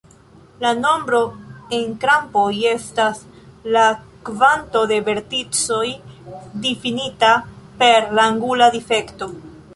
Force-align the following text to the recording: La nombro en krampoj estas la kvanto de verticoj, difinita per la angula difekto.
La 0.63 0.69
nombro 0.77 1.17
en 1.79 1.91
krampoj 2.05 2.47
estas 2.69 3.21
la 3.75 3.83
kvanto 4.31 4.83
de 4.93 4.99
verticoj, 5.11 5.85
difinita 6.67 7.33
per 7.85 8.11
la 8.21 8.29
angula 8.33 8.73
difekto. 8.81 9.33